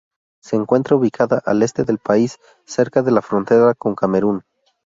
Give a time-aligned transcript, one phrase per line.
[0.41, 4.41] Se encuentra ubicada al este del país, cerca de la frontera con Camerún.